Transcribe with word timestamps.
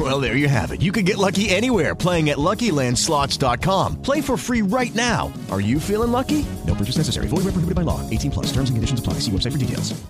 Well, 0.10 0.18
there 0.18 0.34
you 0.34 0.48
have 0.48 0.72
it. 0.72 0.80
You 0.80 0.92
can 0.92 1.04
get 1.04 1.18
lucky 1.18 1.50
anywhere 1.50 1.94
playing 1.94 2.30
at 2.30 2.38
LuckyLandSlots.com. 2.38 4.00
Play 4.00 4.22
for 4.22 4.38
free 4.38 4.62
right 4.62 4.94
now. 4.94 5.30
Are 5.50 5.60
you 5.60 5.78
feeling 5.78 6.10
lucky? 6.10 6.46
No 6.66 6.74
purchase 6.74 6.96
necessary. 6.96 7.28
Void 7.28 7.44
where 7.44 7.52
prohibited 7.52 7.74
by 7.74 7.82
law. 7.82 8.00
18 8.08 8.30
plus. 8.30 8.46
Terms 8.46 8.70
and 8.70 8.78
conditions 8.78 8.98
apply. 9.00 9.14
See 9.20 9.30
website 9.30 9.52
for 9.52 9.58
details. 9.58 10.00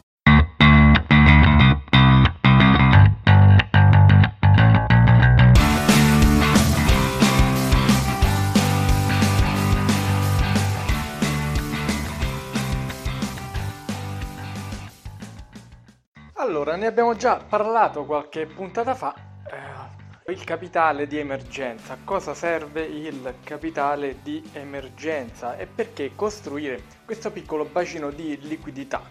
Allora, 16.37 16.77
ne 16.77 16.87
abbiamo 16.87 17.15
già 17.17 17.37
parlato 17.37 18.05
qualche 18.05 18.47
puntata 18.47 18.95
fa. 18.95 19.30
Eh, 19.51 20.33
il 20.33 20.45
capitale 20.45 21.07
di 21.07 21.19
emergenza. 21.19 21.99
Cosa 22.05 22.35
serve 22.35 22.83
il 22.83 23.35
capitale 23.43 24.19
di 24.23 24.43
emergenza 24.53 25.57
e 25.57 25.67
perché 25.67 26.13
costruire 26.15 26.83
questo 27.05 27.31
piccolo 27.31 27.65
bacino 27.65 28.11
di 28.11 28.39
liquidità? 28.43 29.03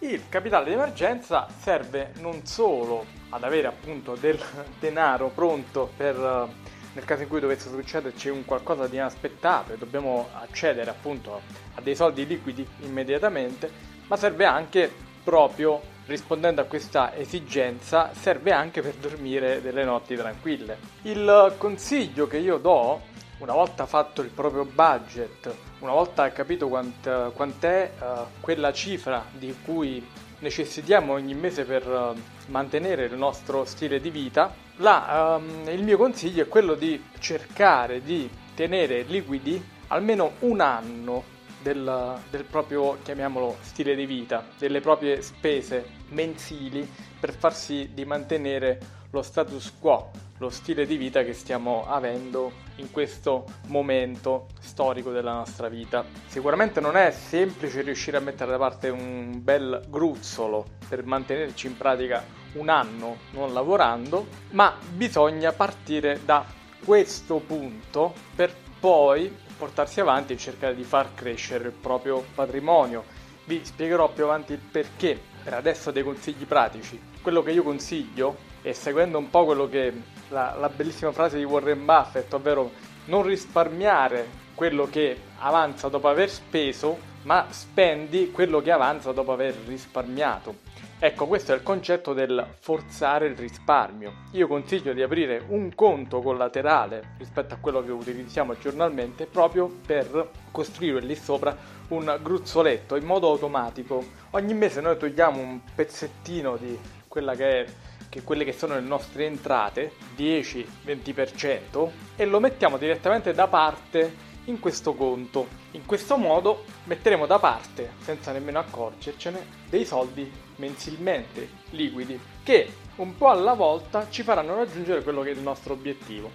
Il 0.00 0.28
capitale 0.28 0.66
di 0.66 0.72
emergenza 0.72 1.48
serve 1.58 2.12
non 2.20 2.44
solo 2.44 3.04
ad 3.30 3.42
avere 3.42 3.66
appunto 3.66 4.14
del 4.14 4.38
denaro 4.78 5.28
pronto 5.28 5.90
per 5.96 6.16
eh, 6.16 6.76
nel 6.92 7.04
caso 7.04 7.22
in 7.22 7.28
cui 7.28 7.40
dovesse 7.40 7.68
succederci 7.68 8.28
un 8.28 8.44
qualcosa 8.44 8.86
di 8.86 8.96
inaspettato 8.96 9.72
e 9.72 9.78
dobbiamo 9.78 10.28
accedere 10.32 10.90
appunto 10.90 11.40
a 11.74 11.80
dei 11.80 11.94
soldi 11.94 12.26
liquidi 12.26 12.66
immediatamente, 12.80 13.70
ma 14.08 14.16
serve 14.16 14.44
anche 14.46 14.90
proprio 15.22 15.80
rispondendo 16.08 16.62
a 16.62 16.64
questa 16.64 17.14
esigenza, 17.14 18.10
serve 18.14 18.50
anche 18.50 18.80
per 18.80 18.94
dormire 18.94 19.62
delle 19.62 19.84
notti 19.84 20.16
tranquille. 20.16 20.78
Il 21.02 21.54
consiglio 21.58 22.26
che 22.26 22.38
io 22.38 22.56
do, 22.56 23.00
una 23.38 23.52
volta 23.52 23.86
fatto 23.86 24.22
il 24.22 24.30
proprio 24.30 24.64
budget, 24.64 25.54
una 25.80 25.92
volta 25.92 26.32
capito 26.32 26.68
quant, 26.68 27.32
quant'è 27.32 27.92
uh, 28.00 28.04
quella 28.40 28.72
cifra 28.72 29.24
di 29.30 29.54
cui 29.62 30.04
necessitiamo 30.40 31.12
ogni 31.12 31.34
mese 31.34 31.64
per 31.64 31.86
uh, 31.86 32.18
mantenere 32.46 33.04
il 33.04 33.14
nostro 33.14 33.64
stile 33.64 34.00
di 34.00 34.10
vita, 34.10 34.52
la, 34.76 35.38
um, 35.38 35.68
il 35.68 35.84
mio 35.84 35.98
consiglio 35.98 36.42
è 36.42 36.48
quello 36.48 36.74
di 36.74 37.04
cercare 37.18 38.02
di 38.02 38.28
tenere 38.54 39.02
liquidi 39.02 39.62
almeno 39.88 40.32
un 40.40 40.60
anno 40.60 41.36
del, 41.62 42.18
del, 42.30 42.44
proprio, 42.44 42.98
chiamiamolo, 43.02 43.56
stile 43.60 43.94
di 43.94 44.06
vita, 44.06 44.44
delle 44.58 44.80
proprie 44.80 45.22
spese 45.22 45.86
mensili 46.08 46.88
per 47.18 47.34
far 47.34 47.54
sì 47.54 47.90
di 47.92 48.04
mantenere 48.04 48.96
lo 49.10 49.22
status 49.22 49.72
quo, 49.78 50.10
lo 50.38 50.50
stile 50.50 50.86
di 50.86 50.96
vita 50.96 51.22
che 51.24 51.32
stiamo 51.32 51.86
avendo 51.86 52.52
in 52.76 52.90
questo 52.90 53.44
momento 53.66 54.48
storico 54.60 55.10
della 55.10 55.32
nostra 55.32 55.68
vita. 55.68 56.04
Sicuramente 56.26 56.80
non 56.80 56.96
è 56.96 57.10
semplice 57.10 57.80
riuscire 57.80 58.18
a 58.18 58.20
mettere 58.20 58.50
da 58.50 58.58
parte 58.58 58.88
un 58.88 59.40
bel 59.42 59.82
gruzzolo 59.88 60.66
per 60.88 61.04
mantenerci 61.04 61.66
in 61.66 61.76
pratica 61.76 62.22
un 62.54 62.68
anno 62.68 63.16
non 63.32 63.52
lavorando, 63.52 64.26
ma 64.50 64.76
bisogna 64.92 65.52
partire 65.52 66.20
da 66.24 66.44
questo 66.84 67.38
punto 67.38 68.14
per 68.34 68.54
poi 68.78 69.46
portarsi 69.58 70.00
avanti 70.00 70.32
e 70.32 70.36
cercare 70.36 70.74
di 70.74 70.84
far 70.84 71.14
crescere 71.14 71.64
il 71.64 71.72
proprio 71.72 72.24
patrimonio. 72.34 73.04
Vi 73.44 73.60
spiegherò 73.64 74.08
più 74.10 74.24
avanti 74.24 74.52
il 74.52 74.58
perché. 74.58 75.20
Per 75.42 75.52
adesso 75.52 75.90
dei 75.90 76.02
consigli 76.02 76.44
pratici. 76.44 77.00
Quello 77.20 77.42
che 77.42 77.50
io 77.50 77.62
consiglio, 77.62 78.36
e 78.62 78.72
seguendo 78.72 79.18
un 79.18 79.30
po' 79.30 79.44
quello 79.44 79.68
che 79.68 79.92
la, 80.28 80.54
la 80.58 80.68
bellissima 80.68 81.12
frase 81.12 81.38
di 81.38 81.44
Warren 81.44 81.84
Buffett, 81.84 82.32
ovvero 82.32 82.70
non 83.06 83.22
risparmiare 83.22 84.46
quello 84.54 84.88
che 84.88 85.16
avanza 85.38 85.88
dopo 85.88 86.08
aver 86.08 86.30
speso, 86.30 86.98
ma 87.22 87.46
spendi 87.50 88.30
quello 88.30 88.60
che 88.60 88.70
avanza 88.70 89.12
dopo 89.12 89.32
aver 89.32 89.54
risparmiato. 89.66 90.56
Ecco, 91.00 91.28
questo 91.28 91.52
è 91.52 91.54
il 91.54 91.62
concetto 91.62 92.12
del 92.12 92.44
forzare 92.58 93.28
il 93.28 93.36
risparmio. 93.36 94.24
Io 94.32 94.48
consiglio 94.48 94.92
di 94.92 95.00
aprire 95.00 95.44
un 95.46 95.72
conto 95.76 96.20
collaterale 96.20 97.14
rispetto 97.18 97.54
a 97.54 97.58
quello 97.60 97.84
che 97.84 97.92
utilizziamo 97.92 98.58
giornalmente 98.58 99.26
proprio 99.26 99.72
per 99.86 100.30
costruire 100.50 100.98
lì 101.00 101.14
sopra 101.14 101.56
un 101.90 102.18
gruzzoletto 102.20 102.96
in 102.96 103.04
modo 103.04 103.30
automatico. 103.30 104.04
Ogni 104.30 104.54
mese 104.54 104.80
noi 104.80 104.96
togliamo 104.96 105.40
un 105.40 105.60
pezzettino 105.72 106.56
di 106.56 106.76
quella 107.06 107.36
che 107.36 107.64
è 107.64 107.66
che 108.08 108.22
quelle 108.22 108.42
che 108.42 108.52
sono 108.52 108.74
le 108.74 108.80
nostre 108.80 109.26
entrate, 109.26 109.92
10-20%, 110.16 111.90
e 112.16 112.24
lo 112.24 112.40
mettiamo 112.40 112.76
direttamente 112.76 113.32
da 113.34 113.46
parte 113.46 114.26
in 114.48 114.60
questo 114.60 114.94
conto. 114.94 115.46
In 115.72 115.86
questo 115.86 116.16
modo 116.16 116.64
metteremo 116.84 117.26
da 117.26 117.38
parte, 117.38 117.92
senza 118.00 118.32
nemmeno 118.32 118.58
accorgercene, 118.58 119.46
dei 119.68 119.84
soldi 119.84 120.30
mensilmente 120.56 121.48
liquidi 121.70 122.18
che 122.42 122.72
un 122.96 123.16
po' 123.16 123.28
alla 123.28 123.54
volta 123.54 124.08
ci 124.10 124.22
faranno 124.22 124.56
raggiungere 124.56 125.02
quello 125.02 125.22
che 125.22 125.30
è 125.30 125.34
il 125.34 125.40
nostro 125.40 125.74
obiettivo. 125.74 126.30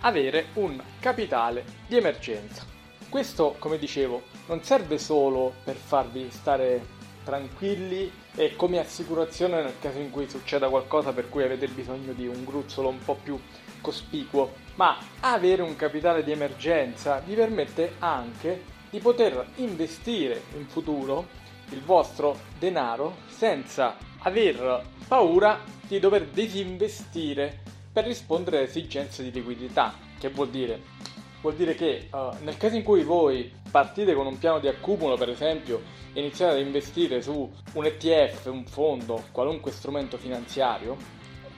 Avere 0.00 0.46
un 0.54 0.80
capitale 1.00 1.64
di 1.86 1.96
emergenza. 1.96 2.64
Questo, 3.08 3.56
come 3.58 3.78
dicevo, 3.78 4.22
non 4.46 4.62
serve 4.62 4.98
solo 4.98 5.54
per 5.64 5.74
farvi 5.74 6.30
stare 6.30 6.96
tranquilli 7.24 8.10
e 8.38 8.54
come 8.54 8.78
assicurazione 8.78 9.60
nel 9.60 9.80
caso 9.80 9.98
in 9.98 10.10
cui 10.10 10.28
succeda 10.28 10.68
qualcosa 10.68 11.12
per 11.12 11.28
cui 11.28 11.42
avete 11.42 11.66
bisogno 11.66 12.12
di 12.12 12.28
un 12.28 12.44
gruzzolo 12.44 12.88
un 12.88 13.00
po' 13.00 13.18
più 13.20 13.36
cospicuo, 13.80 14.52
ma 14.76 14.96
avere 15.18 15.62
un 15.62 15.74
capitale 15.74 16.22
di 16.22 16.30
emergenza 16.30 17.18
vi 17.18 17.34
permette 17.34 17.94
anche 17.98 18.62
di 18.90 19.00
poter 19.00 19.44
investire 19.56 20.40
in 20.56 20.68
futuro 20.68 21.26
il 21.70 21.82
vostro 21.82 22.38
denaro 22.60 23.16
senza 23.26 23.96
aver 24.20 24.84
paura 25.08 25.60
di 25.88 25.98
dover 25.98 26.28
disinvestire 26.28 27.58
per 27.92 28.04
rispondere 28.04 28.58
alle 28.58 28.68
esigenze 28.68 29.24
di 29.24 29.32
liquidità. 29.32 29.92
Che 30.16 30.28
vuol 30.28 30.50
dire? 30.50 30.97
Vuol 31.40 31.54
dire 31.54 31.74
che 31.74 32.08
uh, 32.10 32.34
nel 32.40 32.56
caso 32.56 32.76
in 32.76 32.82
cui 32.82 33.04
voi 33.04 33.52
partite 33.70 34.14
con 34.14 34.26
un 34.26 34.38
piano 34.38 34.58
di 34.58 34.66
accumulo, 34.66 35.16
per 35.16 35.28
esempio, 35.28 35.82
e 36.12 36.20
iniziate 36.20 36.54
ad 36.54 36.66
investire 36.66 37.22
su 37.22 37.50
un 37.74 37.84
ETF, 37.84 38.46
un 38.46 38.66
fondo, 38.66 39.24
qualunque 39.30 39.70
strumento 39.70 40.16
finanziario, 40.16 40.96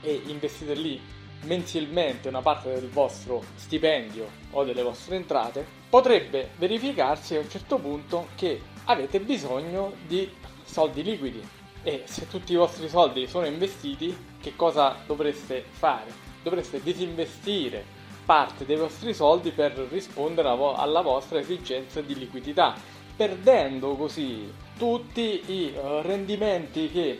e 0.03 0.23
investite 0.27 0.75
lì 0.75 1.01
mensilmente 1.45 2.29
una 2.29 2.43
parte 2.43 2.73
del 2.73 2.89
vostro 2.89 3.43
stipendio 3.55 4.29
o 4.51 4.65
delle 4.65 4.83
vostre 4.83 5.17
entrate, 5.17 5.65
potrebbe 5.89 6.51
verificarsi 6.59 7.37
a 7.37 7.41
un 7.41 7.49
certo 7.49 7.79
punto 7.79 8.29
che 8.35 8.61
avete 8.85 9.21
bisogno 9.21 9.95
di 10.07 10.31
soldi 10.65 11.03
liquidi 11.03 11.43
e 11.83 12.03
se 12.05 12.29
tutti 12.29 12.53
i 12.53 12.57
vostri 12.57 12.89
soldi 12.89 13.27
sono 13.27 13.47
investiti, 13.47 14.15
che 14.41 14.55
cosa 14.55 14.97
dovreste 15.07 15.65
fare? 15.71 16.13
Dovreste 16.43 16.83
disinvestire 16.83 17.99
parte 18.31 18.65
dei 18.65 18.77
vostri 18.77 19.13
soldi 19.13 19.51
per 19.51 19.73
rispondere 19.91 20.47
alla 20.47 21.01
vostra 21.01 21.41
esigenza 21.41 22.01
di 22.01 22.17
liquidità, 22.17 22.77
perdendo 23.17 23.97
così 23.97 24.49
tutti 24.79 25.43
i 25.47 25.75
eh, 25.75 26.03
rendimenti 26.03 26.89
che 26.93 27.19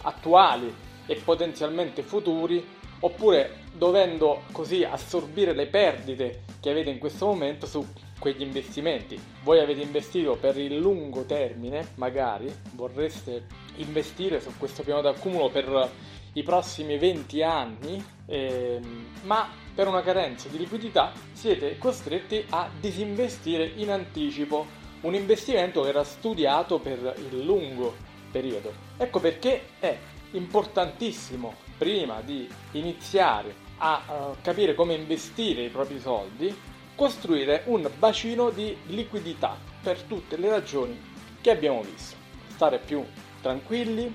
attuali 0.00 0.74
e 1.04 1.16
potenzialmente 1.16 2.02
futuri 2.02 2.66
oppure 3.00 3.64
dovendo 3.74 4.44
così 4.50 4.82
assorbire 4.82 5.52
le 5.52 5.66
perdite 5.66 6.44
che 6.58 6.70
avete 6.70 6.88
in 6.88 6.98
questo 6.98 7.26
momento 7.26 7.66
su 7.66 7.86
quegli 8.18 8.40
investimenti. 8.40 9.20
Voi 9.42 9.60
avete 9.60 9.82
investito 9.82 10.38
per 10.40 10.56
il 10.56 10.78
lungo 10.78 11.24
termine, 11.26 11.88
magari 11.96 12.50
vorreste 12.72 13.44
investire 13.76 14.40
su 14.40 14.52
questo 14.56 14.82
piano 14.82 15.02
d'accumulo 15.02 15.50
per 15.50 15.90
i 16.34 16.42
prossimi 16.42 16.98
20 16.98 17.42
anni, 17.42 18.04
ehm, 18.26 19.06
ma 19.22 19.48
per 19.74 19.88
una 19.88 20.02
carenza 20.02 20.48
di 20.48 20.58
liquidità 20.58 21.12
siete 21.32 21.78
costretti 21.78 22.44
a 22.50 22.68
disinvestire 22.78 23.72
in 23.76 23.90
anticipo 23.90 24.66
un 25.00 25.14
investimento 25.14 25.82
che 25.82 25.88
era 25.88 26.04
studiato 26.04 26.78
per 26.78 27.14
il 27.30 27.44
lungo 27.44 27.94
periodo. 28.30 28.72
Ecco 28.96 29.20
perché 29.20 29.62
è 29.78 29.96
importantissimo 30.32 31.54
prima 31.76 32.20
di 32.20 32.48
iniziare 32.72 33.62
a 33.78 34.02
uh, 34.06 34.36
capire 34.40 34.74
come 34.74 34.94
investire 34.94 35.62
i 35.62 35.68
propri 35.68 35.98
soldi, 35.98 36.54
costruire 36.94 37.62
un 37.66 37.88
bacino 37.98 38.50
di 38.50 38.76
liquidità 38.86 39.56
per 39.82 40.00
tutte 40.02 40.36
le 40.36 40.48
ragioni 40.48 40.98
che 41.40 41.50
abbiamo 41.50 41.82
visto. 41.82 42.16
Stare 42.48 42.78
più 42.78 43.04
tranquilli, 43.42 44.12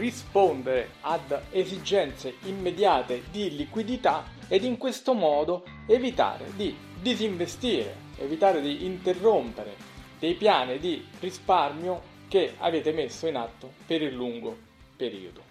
rispondere 0.00 0.92
ad 1.02 1.42
esigenze 1.50 2.36
immediate 2.44 3.24
di 3.30 3.54
liquidità 3.54 4.24
ed 4.48 4.64
in 4.64 4.78
questo 4.78 5.12
modo 5.12 5.64
evitare 5.86 6.46
di 6.56 6.74
disinvestire, 7.00 7.94
evitare 8.16 8.62
di 8.62 8.86
interrompere 8.86 9.76
dei 10.18 10.34
piani 10.34 10.78
di 10.78 11.06
risparmio 11.20 12.08
che 12.28 12.54
avete 12.58 12.92
messo 12.92 13.26
in 13.26 13.36
atto 13.36 13.72
per 13.86 14.02
il 14.02 14.14
lungo 14.14 14.56
periodo. 14.96 15.48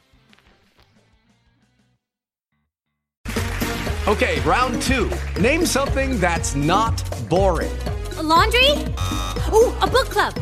Okay, 4.05 4.39
round 4.39 4.81
two. 4.81 5.07
Name 5.39 5.65
something 5.67 6.19
that's 6.19 6.55
not 6.55 7.03
boring. 7.27 7.71
A 8.17 8.23
laundry? 8.23 8.71
Ooh, 9.53 9.71
a 9.81 9.87
book 9.87 10.09
club. 10.09 10.33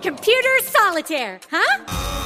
Computer 0.00 0.62
solitaire, 0.62 1.40
huh? 1.50 2.25